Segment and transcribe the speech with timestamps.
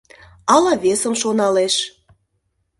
[0.55, 1.75] Ала весым шоналеш